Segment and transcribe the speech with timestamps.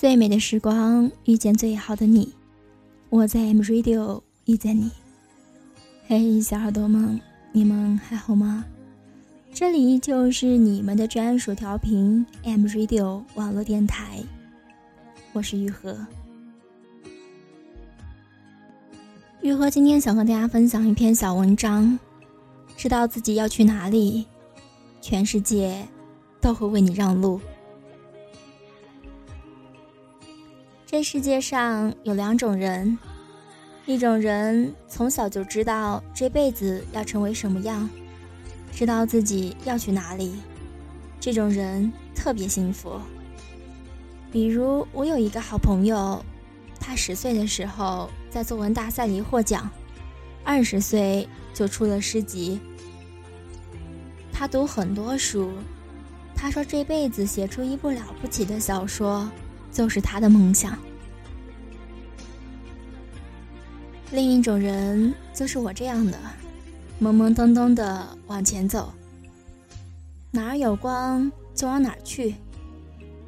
[0.00, 2.32] 最美的时光遇见最好的你，
[3.10, 4.90] 我在 M Radio 遇见你。
[6.06, 7.20] 嘿，小耳朵们，
[7.52, 8.64] 你们还好吗？
[9.52, 14.20] 这里就是你们的专属调频 M Radio 网络电台，
[15.34, 15.94] 我是玉和。
[19.42, 21.98] 玉和今天想和大家分享一篇小文章，
[22.74, 24.24] 知道自己要去哪里，
[25.02, 25.86] 全世界
[26.40, 27.38] 都会为你让路。
[30.90, 32.98] 这世界上有两种人，
[33.86, 37.88] 一种人从小就知道这辈子要成为什么样，
[38.72, 40.34] 知道自己要去哪里，
[41.20, 43.00] 这种人特别幸福。
[44.32, 46.20] 比如我有一个好朋友，
[46.80, 49.70] 他十岁的时候在作文大赛里获奖，
[50.42, 52.58] 二十岁就出了诗集。
[54.32, 55.52] 他读很多书，
[56.34, 59.30] 他说这辈子写出一部了不起的小说。
[59.70, 60.78] 就是他的梦想。
[64.12, 66.18] 另一种人就是我这样的，
[67.00, 68.92] 懵懵懂懂的往前走，
[70.32, 72.34] 哪儿有光就往哪儿去。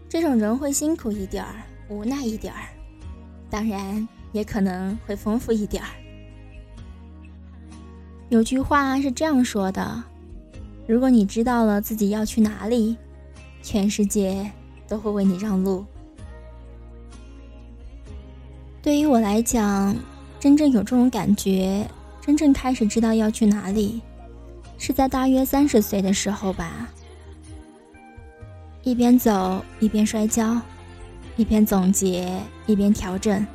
[0.08, 2.68] 这种人会辛苦一点儿，无奈一点儿，
[3.48, 5.88] 当然也可能会丰富一点儿。
[8.28, 10.02] 有句话是这样说的：
[10.88, 12.96] 如果你知道了自己要去哪里，
[13.62, 14.50] 全世界
[14.88, 15.86] 都会为你让路。
[18.82, 19.94] 对于我来讲，
[20.40, 21.88] 真正有这种感觉，
[22.20, 24.02] 真正开始知道要去哪里，
[24.76, 26.88] 是在大约三十岁的时候吧。
[28.82, 30.60] 一边走一边摔跤，
[31.36, 33.46] 一边总结一边调整，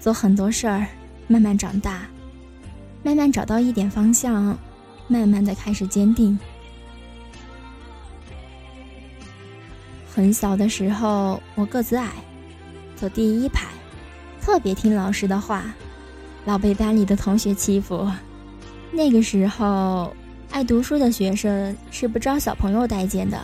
[0.00, 0.88] 做很多事儿，
[1.28, 2.08] 慢慢长大，
[3.04, 4.58] 慢慢找到一点方向，
[5.06, 6.36] 慢慢的开始坚定。
[10.12, 12.10] 很小的时候，我个子矮，
[12.96, 13.68] 坐第一排。
[14.48, 15.62] 特别听老师的话，
[16.46, 18.10] 老被班里的同学欺负。
[18.90, 20.16] 那个时候，
[20.50, 23.38] 爱读书的学生是不招小朋友待见的。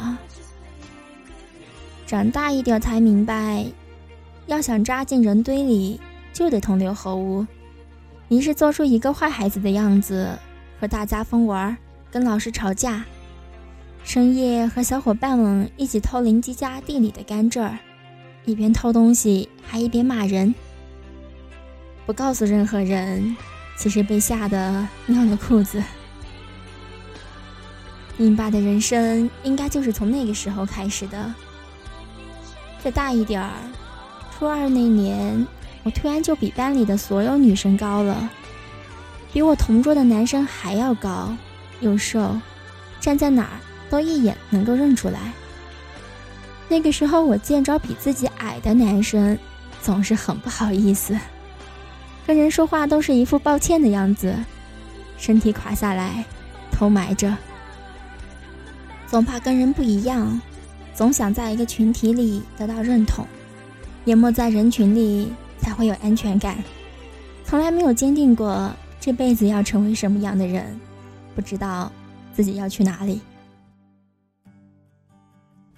[2.06, 3.66] 长大一点才明白，
[4.46, 6.00] 要想扎进人堆里，
[6.32, 7.46] 就得同流合污。
[8.28, 10.30] 于是做出一个坏孩子的样子，
[10.80, 11.76] 和大家疯玩，
[12.10, 13.04] 跟老师吵架，
[14.04, 17.70] 深夜和小伙伴们一起偷邻居家地里的甘蔗，
[18.46, 20.54] 一边偷东西还一边骂人。
[22.06, 23.36] 不告诉任何人，
[23.76, 25.82] 其实被吓得尿了裤子。
[28.18, 31.34] 硬巴的人生应该就是从那个时候开始的。
[32.82, 33.50] 再大一点儿，
[34.38, 35.46] 初二那年，
[35.82, 38.30] 我突然就比班里的所有女生高了，
[39.32, 41.34] 比我同桌的男生还要高，
[41.80, 42.38] 又瘦，
[43.00, 45.18] 站在哪儿都一眼能够认出来。
[46.68, 49.36] 那个时候，我见着比自己矮的男生，
[49.82, 51.18] 总是很不好意思。
[52.26, 54.34] 跟人说话都是一副抱歉的样子，
[55.18, 56.24] 身体垮下来，
[56.70, 57.36] 头埋着，
[59.06, 60.40] 总怕跟人不一样，
[60.94, 63.26] 总想在一个群体里得到认同，
[64.06, 66.56] 淹没在人群里才会有安全感，
[67.44, 70.80] 从来没有坚定过这辈子要成为什么样的人，
[71.34, 71.92] 不知道
[72.32, 73.20] 自己要去哪里。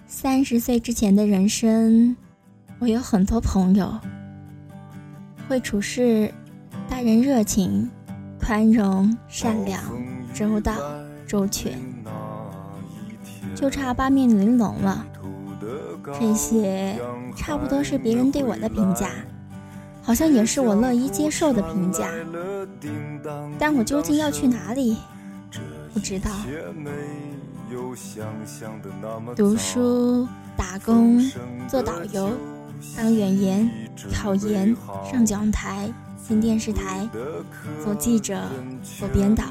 [0.07, 2.15] 三十岁之前的人生，
[2.79, 3.93] 我有很多朋友。
[5.47, 6.29] 会处事，
[6.89, 7.89] 待人热情、
[8.39, 9.81] 宽容、善良、
[10.33, 10.73] 周到、
[11.25, 11.79] 周全，
[13.55, 15.05] 就差八面玲珑了。
[16.19, 16.99] 这些
[17.35, 19.09] 差不多是别人对我的评价，
[20.03, 22.09] 好像也是我乐意接受的评价。
[23.57, 24.97] 但我究竟要去哪里？
[25.93, 26.31] 不知道。
[29.35, 30.27] 读书、
[30.57, 31.21] 打工、
[31.67, 32.31] 做导游。
[32.95, 33.69] 当演员、
[34.13, 34.75] 考研、
[35.09, 35.89] 上讲台、
[36.27, 37.07] 进电视台、
[37.83, 38.41] 做记者、
[38.81, 39.45] 做编导、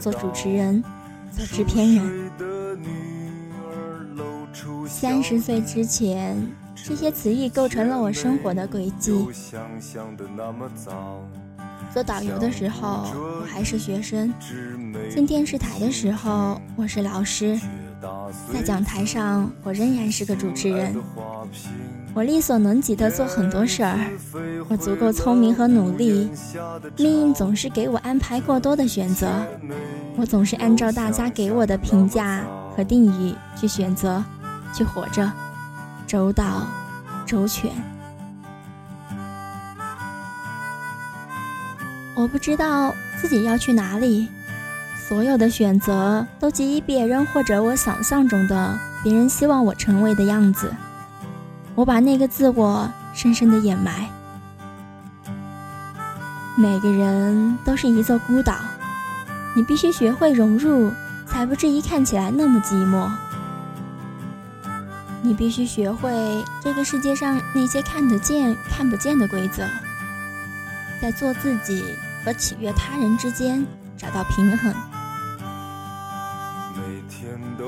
[0.00, 0.82] 做主持人、
[1.30, 2.30] 做制片人。
[4.86, 6.36] 三十岁之前，
[6.74, 9.26] 这些词义构成了我生活的轨迹。
[11.92, 13.04] 做导游的时候，
[13.40, 14.30] 我还是学生；
[15.10, 17.58] 进电视台的时候，我是老师；
[18.52, 20.94] 在讲台上，我仍然是个主持人。
[22.14, 23.98] 我力所能及的做很多事儿，
[24.68, 26.30] 我足够聪明和努力，
[26.98, 29.28] 命运总是给我安排过多的选择，
[30.16, 32.44] 我总是按照大家给我的评价
[32.76, 34.22] 和定义去选择，
[34.74, 35.32] 去活着，
[36.06, 36.66] 周到，
[37.24, 37.70] 周全。
[42.14, 44.28] 我不知道自己要去哪里，
[45.08, 50.70] 所有的选择都基于别人或者我想象中的别人希望我成为的样子。
[51.74, 54.08] 我把那个自我深深的掩埋。
[56.56, 58.54] 每个人都是一座孤岛，
[59.54, 60.92] 你必须学会融入，
[61.26, 63.10] 才不至于看起来那么寂寞。
[65.22, 69.62] 你必须学会这个世界上那些看得见、看不见的规则，
[71.00, 71.82] 在做自己
[72.24, 73.64] 和取悦他人之间
[73.96, 74.74] 找到平衡。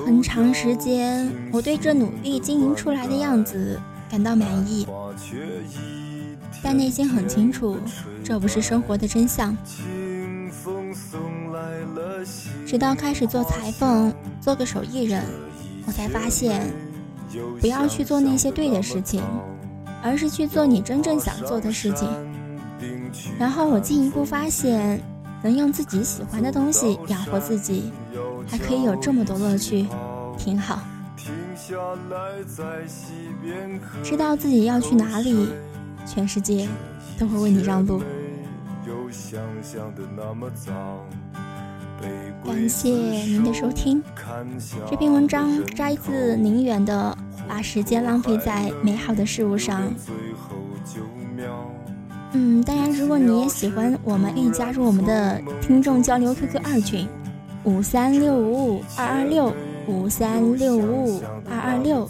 [0.04, 3.80] 很长时间，我对这努力经营出来的样子
[4.14, 4.86] 感到满意，
[6.62, 7.76] 但内心很清楚，
[8.22, 9.56] 这不是生活的真相。
[12.64, 15.20] 直到开始做裁缝，做个手艺人，
[15.84, 16.72] 我才发现，
[17.60, 19.20] 不要去做那些对的事情，
[20.00, 22.08] 而是去做你真正想做的事情。
[23.36, 25.02] 然后我进一步发现，
[25.42, 27.90] 能用自己喜欢的东西养活自己。
[28.46, 29.88] 还可以有这么多乐趣，
[30.38, 30.78] 挺好。
[34.02, 35.48] 知道自己要去哪里，
[36.06, 36.68] 全世界
[37.18, 38.02] 都会为你让路。
[42.44, 44.02] 感谢您的收听，
[44.88, 47.16] 这篇文章摘自宁远的
[47.48, 49.82] 《把时间浪费在美好的事物上》。
[52.32, 57.08] 嗯，当然，如果你也喜欢，我们可以加入我们的听众交流 QQ 二群。
[57.62, 59.50] 五三六五五二二六，
[59.86, 62.06] 五三六五五二二六，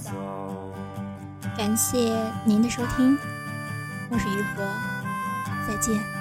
[1.56, 2.12] 感谢
[2.44, 3.16] 您的收听，
[4.10, 4.64] 我是于和，
[5.68, 6.13] 再见。